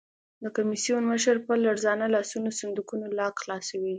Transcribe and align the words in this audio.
د 0.43 0.45
کمېسیون 0.55 1.03
مشر 1.11 1.35
په 1.47 1.53
لړزانه 1.63 2.05
لاسونو 2.15 2.47
د 2.51 2.57
صندوقونو 2.59 3.05
لاک 3.19 3.33
خلاصوي. 3.43 3.89